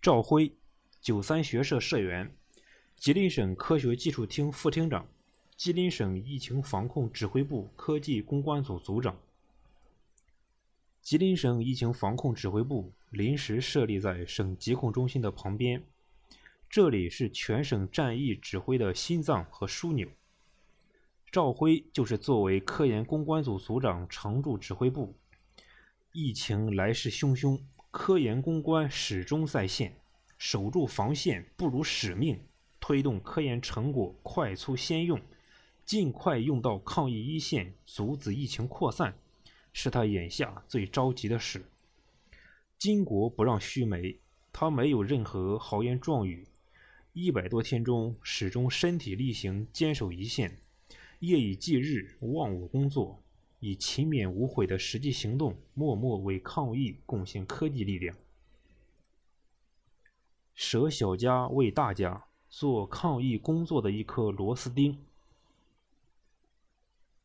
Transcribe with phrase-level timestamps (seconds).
[0.00, 0.52] 赵辉，
[1.00, 2.32] 九三学社社员，
[2.96, 5.04] 吉林省科学技术厅副厅长，
[5.56, 9.16] 吉林省疫情防控指挥部科技攻关组组长。
[11.02, 15.82] 吉林省疫情防控指挥部临时设立在省疾控中心的旁边，
[16.70, 20.08] 这里是全省战役指挥的心脏和枢纽。
[21.32, 25.12] 赵辉就是作为科研攻关组组长常驻指挥部。
[26.12, 27.60] 疫情来势汹汹，
[27.90, 29.96] 科研攻关始终在线，
[30.36, 32.38] 守住防线不如使命，
[32.78, 35.18] 推动科研成果快速先用，
[35.86, 39.16] 尽快用到抗疫一线，阻止疫情扩散。
[39.72, 41.64] 是他眼下最着急的事。
[42.78, 44.18] 巾帼不让须眉，
[44.52, 46.46] 他没有任何豪言壮语，
[47.12, 50.58] 一百多天中始终身体力行，坚守一线，
[51.20, 53.22] 夜以继日，忘我工作，
[53.60, 58.16] 以勤勉无悔的实际行动，默默为抗疫贡献科技力量。
[60.54, 64.98] 舍小家为大家，做抗疫工作的一颗螺丝钉。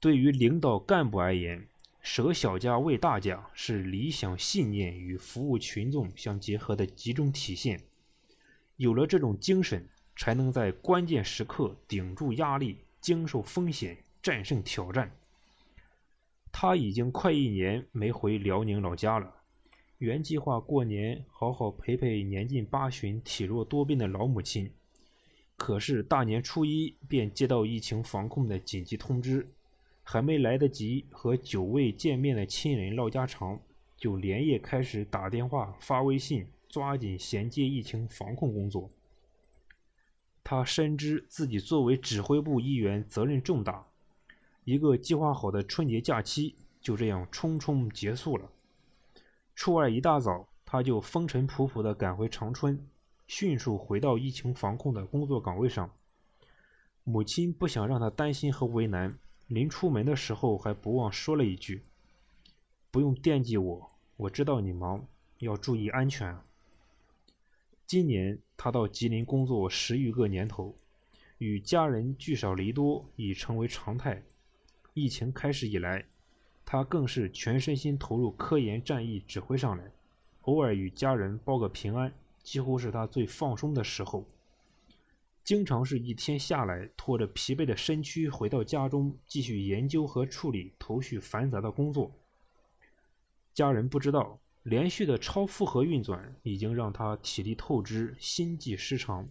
[0.00, 1.66] 对于领导干部而言，
[2.00, 7.80] 舍小家为大家是理想信念与服务群众相结合的集中体现。
[8.76, 15.10] 有了这种精神，才能在关键时刻顶住压力、经受风险、战胜挑战。
[16.56, 19.28] 他已经快一年没回辽宁老家了，
[19.98, 24.70] 原计划过年好好陪陪年近八旬、体弱多病的老母亲，
[25.56, 29.50] 可是大年初一便接到疫情防控的紧急通知。
[30.04, 33.60] 还没来得及和久未见面的亲人唠家常，
[33.96, 38.88] 就连夜开始打电话、发微信，抓紧衔接疫情防控工作。
[40.44, 43.86] 他深知自己作为指挥部一员责任重大，
[44.64, 48.50] 一个计划好的春节假期就这样匆匆结束了。
[49.54, 52.88] 初二一大早，他就风尘仆仆地赶回长春，
[53.26, 55.90] 迅速回到疫情防控的工作岗位上。
[57.04, 59.18] 母亲不想让他担心和为难。
[59.46, 61.82] 临出门的时候，还不忘说了一句
[62.90, 65.06] ：“不用惦记我，我知道你忙，
[65.40, 66.34] 要注意安全。”
[67.86, 70.74] 今年他到吉林工作十余个年头，
[71.36, 74.22] 与家人聚少离多已成为常态。
[74.94, 76.04] 疫情开始以来，
[76.64, 79.90] 他更是全身心投入科研战役指挥上来，
[80.42, 84.24] 偶尔与家人报个平安，几乎是他最放松的时候。
[85.42, 92.12] 经常是一天下来，拖着疲惫的身躯回到家中，继续研究和处理头绪繁杂的工作。
[93.52, 99.28] 家人不知道，连续的超负荷运转已经让他体力透支、心悸失常，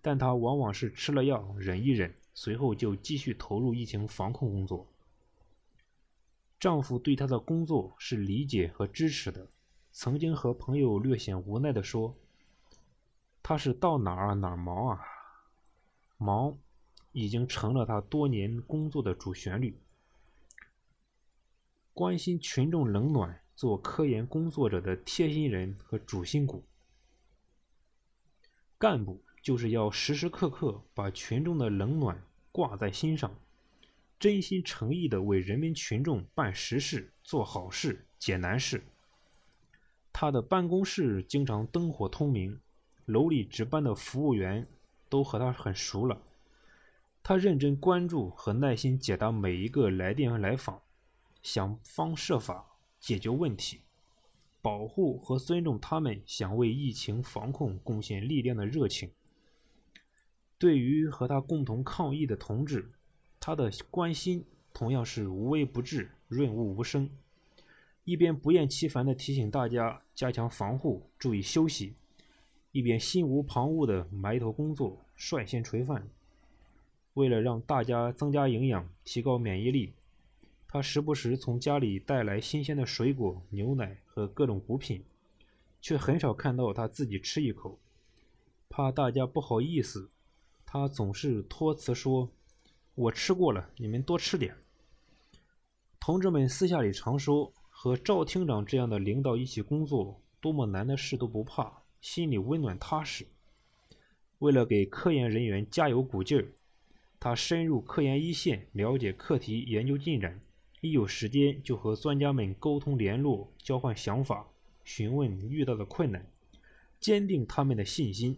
[0.00, 4.86] 但他往往是吃了药忍一忍，随后就继续投入疫情防控工作。
[6.60, 9.48] 丈夫对她的工作是理解和支持的，
[9.90, 12.14] 曾经和朋友略显无奈地说
[13.42, 15.00] ：“他是到哪儿哪儿忙啊。”
[16.16, 16.56] 忙，
[17.10, 19.76] 已经成了他多年工作的主旋律。
[21.92, 26.62] 关心群众冷暖，做科研工作者的贴心人和主心骨。
[28.78, 32.22] 干部就是要时时刻刻把群众的冷暖
[32.52, 33.34] 挂在心上，
[34.18, 38.82] 真心诚意的为人民群众办实事、做好事、解难事。
[40.12, 42.58] 他的办公室经常灯火通明，
[43.06, 44.66] 楼里值班的服务员。
[45.10, 46.20] 都和他很熟了，
[47.22, 50.82] 他认真关注和耐心解答每一个来电来访，
[51.42, 52.66] 想方设法
[53.00, 53.80] 解决问题，
[54.60, 59.10] 保护和尊重他们想为疫情防控贡献力量的热情。
[60.58, 62.90] 对于和他共同抗疫的同志，
[63.38, 67.08] 他的关心同样是无微不至、润物无声，
[68.04, 71.94] 一边不厌其烦地提醒大家加强防护、注意休息。
[72.72, 76.08] 一边心无旁骛地埋头工作，率先垂范。
[77.14, 79.94] 为了让大家增加营养、提高免疫力，
[80.68, 85.02] 他时不时从家里带来新鲜的水果、牛奶和各种补品，
[85.80, 87.78] 却很少看到他自己吃一口。
[88.68, 90.10] 怕大家不好意思，
[90.70, 92.30] 他总是托辞说
[92.94, 94.54] ：“我吃过了，你们多吃点。”
[95.98, 101.72] 同志们私下里常说，和赵厅长这样的领导一起工作，多么难的事都不怕。
[102.02, 103.26] 心里温暖踏实。
[104.40, 106.52] 为了给科研人员加油鼓劲儿，
[107.18, 110.38] 他深入科研一线，了解课题研究进展，
[110.82, 114.46] 一有时间就和专家们沟通联络，交换想法，
[114.84, 116.30] 询问遇到的困难，
[117.00, 118.36] 坚定他们的信心。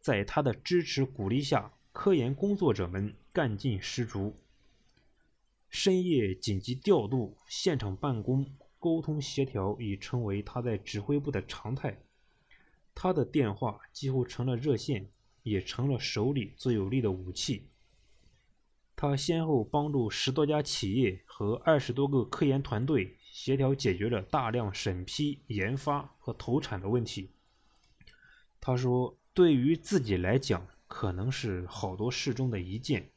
[0.00, 4.36] 在他的支持鼓励下，科研工作者们干劲十足。
[5.68, 8.46] 深夜紧急调度、现场办公、
[8.78, 12.00] 沟通协调已成为他在指挥部的常态。
[12.94, 15.08] 他的电话几乎成了热线，
[15.42, 17.68] 也成了手里最有力的武器。
[18.96, 27.30] 他先后帮助十多家企业和二十多个科研团队协调解决了大量审批、研发和投产的问题。
[28.60, 33.08] 他说：“对于自己来讲，可能是好多事中的一件，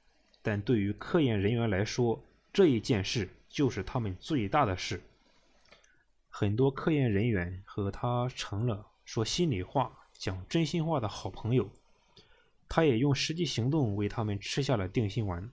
[0.43, 2.23] 但对于科研人员来说，
[2.53, 5.01] 这一件事就是他们最大的事。”
[6.29, 11.67] 很多科研人员和他成了说心里话、讲真心话的好朋友。
[12.69, 15.49] 他也用实际行动为他们吃下了定心丸。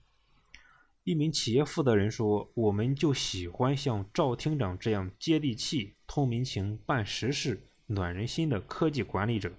[1.03, 9.51] 一名企业负责人说：“我们就喜欢像赵厅长这样接地气、通民情、办实事、暖人心的科技管理者。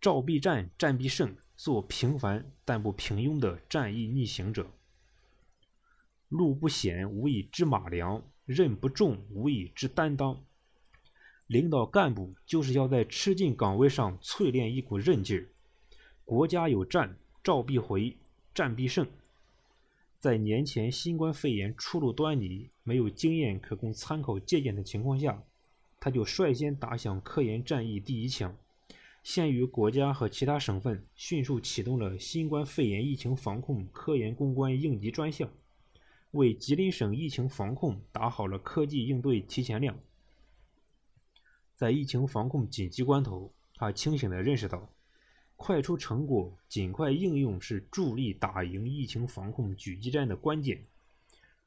[0.00, 4.70] 赵必战，战必胜，做平凡但不平庸的战役逆行者。
[6.28, 10.42] 路不险，无以知马良；任不重，无以知担当。
[11.46, 15.48] 领导干部就是要在吃进岗位上淬炼一股韧劲儿。
[16.24, 18.16] 国家有战，赵必回，
[18.54, 19.06] 战必胜。”
[20.20, 25.42] 在年前新冠肺炎初露端倪、没有经验可供参考借鉴的情况下，
[25.98, 28.56] 他就率先打响科研战役第一枪，
[29.22, 35.48] 先于国家和其他省份迅速启动了新冠肺炎疫情防控科研攻关应急专项，
[36.30, 39.98] 为吉林省疫情防控打好了科技应对提前量。
[41.76, 44.90] 在疫情防控紧急关头，他清醒地认识到。
[45.56, 50.82] 快出成果、尽快应用是助力打赢疫情防控狙击战的关键。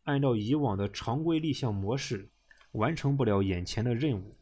[0.06, 2.28] 按照以往的常规立项模式，
[2.72, 4.36] 完成不了眼前的任务，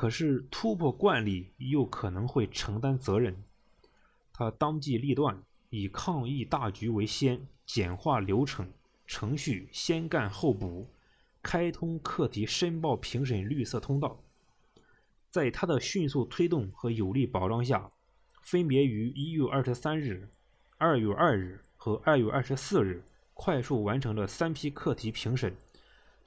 [0.00, 3.36] 可是突破惯例又可能会承担责任。
[4.32, 8.66] 他当机立断，以抗疫大局为先，简化流程
[9.06, 10.88] 程序，先干后补，
[11.42, 14.18] 开通课题申报评审绿色通道。
[15.28, 17.92] 在他的迅速推动和有力保障下。
[18.40, 20.30] 分别于一月二十三日、
[20.78, 23.04] 二月二日和二月二十四日
[23.34, 25.54] 快速完成了三批课题评审，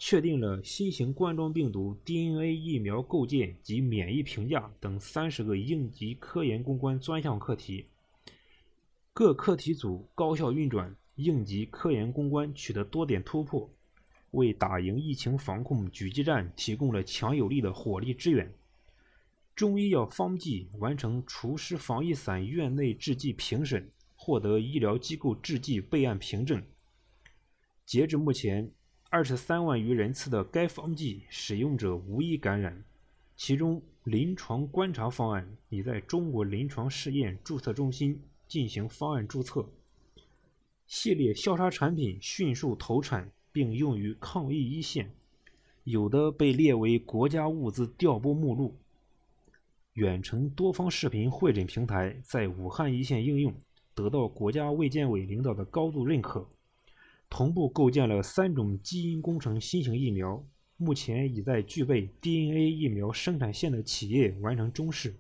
[0.06, 7.86] 确定了新型冠状病毒 DNA 疫苗构建及免疫评价等三十个应急科研攻关专项课题。
[9.14, 13.70] 各课题组高效运转，应急科研攻关取得多点突破，
[14.32, 18.54] 为打赢疫情防控狙击战提供了强有力的火力支援。
[19.56, 26.62] 中医药方剂完成除湿防疫散院内制剂评审，获得医疗机构制剂备案凭证。
[27.86, 28.70] 截至目前，
[29.14, 32.84] 二十三万余人次的该方剂使用者无一感染，
[33.36, 39.70] 其中临床观察方案已在中国临床试验注册中心进行方案注册。
[40.88, 45.14] 系列消杀产品迅速投产并用于抗疫一线，
[45.84, 48.76] 有的被列为国家物资调拨目录。
[49.94, 53.54] 远程多方视频会诊平台在武汉一线应用，
[53.94, 56.50] 得到国家卫健委领导的高度认可。
[57.36, 60.46] 同步构建了三种基因工程新型疫苗，
[60.78, 65.16] 目前已在具备 DNA 疫苗生产线的企业完成中试，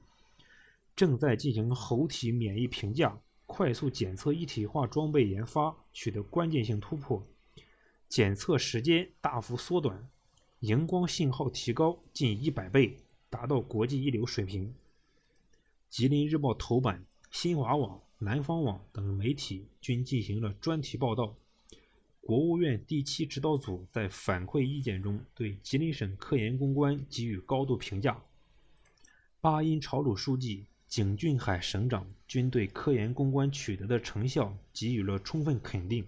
[0.96, 7.26] 正在进行猴体免疫评价、快速检测一体化装备研发取得关键性突破，
[8.08, 10.08] 检测时间大幅缩短，
[10.60, 12.96] 荧光信号提高近一百倍。
[13.28, 14.72] 达到国际一流水平。
[15.90, 21.36] 吉林日报头版、新华网、南方网等媒体均进行了专题报道。
[22.26, 28.18] 国务院第七指导组在反馈意见中对吉林省科研攻关给予高度评价。
[29.42, 36.06] 巴音朝鲁书记、景俊海省长均对科研攻关取得的成效给予了充分肯定。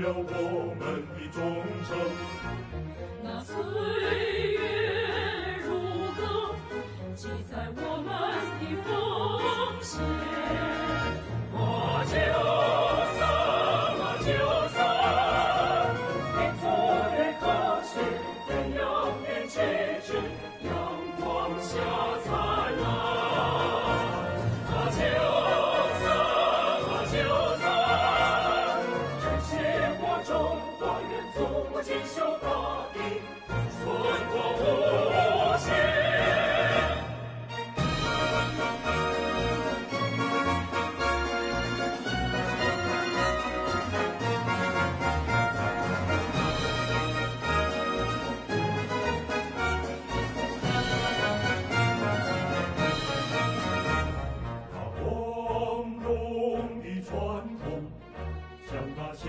[0.00, 2.69] 了我们的忠诚。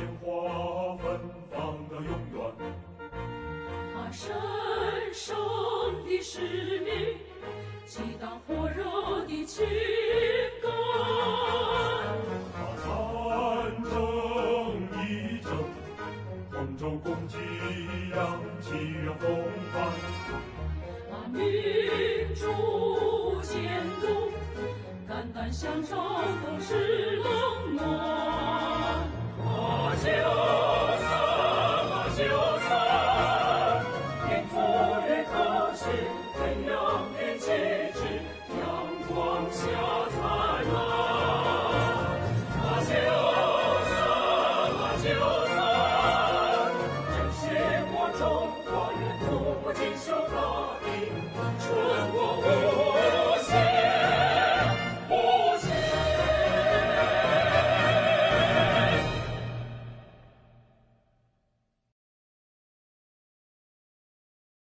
[0.01, 2.35] 鲜花芬芳的永远。
[3.93, 4.33] 他神
[5.13, 5.37] 圣
[6.07, 6.89] 的使命，
[7.85, 8.81] 激荡火热
[9.27, 9.63] 的情
[10.59, 10.71] 感。
[12.51, 12.83] 他参
[13.83, 13.91] 政
[14.97, 15.53] 议政，
[16.49, 17.37] 杭州公鸡
[18.09, 18.71] 扬起
[19.05, 19.29] 了风
[19.71, 19.75] 帆。
[21.11, 21.37] 把民
[22.33, 24.03] 主监督，
[25.07, 27.29] 肝胆相照都是冷